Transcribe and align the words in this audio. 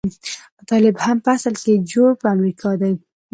طالب 0.69 0.95
هم 1.05 1.17
په 1.25 1.29
اصل 1.37 1.53
کې 1.63 1.83
جوړ 1.91 2.11
په 2.21 2.27
امريکا 2.35 2.69
دی. 2.81 2.93